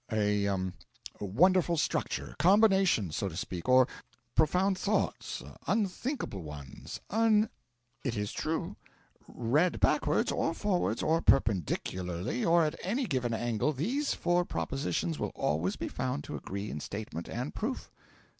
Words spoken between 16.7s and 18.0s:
in statement and proof.'